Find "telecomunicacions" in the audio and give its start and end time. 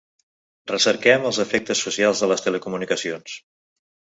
2.47-3.37